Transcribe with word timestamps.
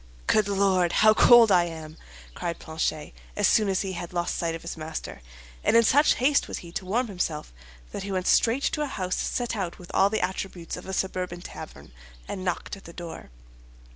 "Good 0.25 0.47
Lord, 0.47 0.93
how 0.93 1.13
cold 1.13 1.51
I 1.51 1.65
am!" 1.65 1.95
cried 2.33 2.57
Planchet, 2.57 3.13
as 3.35 3.47
soon 3.47 3.69
as 3.69 3.81
he 3.83 3.91
had 3.93 4.13
lost 4.13 4.35
sight 4.35 4.55
of 4.55 4.63
his 4.63 4.75
master; 4.75 5.21
and 5.63 5.77
in 5.77 5.83
such 5.83 6.15
haste 6.15 6.47
was 6.47 6.57
he 6.65 6.71
to 6.71 6.85
warm 6.87 7.05
himself 7.07 7.53
that 7.91 8.01
he 8.01 8.11
went 8.11 8.25
straight 8.25 8.63
to 8.63 8.81
a 8.81 8.87
house 8.87 9.15
set 9.15 9.55
out 9.55 9.77
with 9.77 9.91
all 9.93 10.09
the 10.09 10.19
attributes 10.25 10.75
of 10.75 10.87
a 10.87 10.91
suburban 10.93 11.41
tavern, 11.41 11.91
and 12.27 12.43
knocked 12.43 12.75
at 12.75 12.85
the 12.85 12.93
door. 12.93 13.29